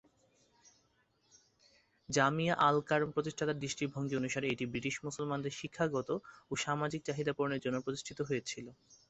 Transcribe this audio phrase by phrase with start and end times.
[2.09, 7.77] জামিয়া আল-কারম প্রতিষ্ঠাতার দৃষ্টিভঙ্গি অনুসারে এটি ব্রিটিশ মুসলমানদের শিক্ষাগত ও সামাজিক সামাজিক চাহিদা পূরণের জন্য
[7.81, 8.65] প্রতিষ্ঠিত হয়েছিল।